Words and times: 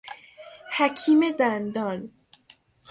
حکیم 0.77 1.31
دندان 1.39 2.11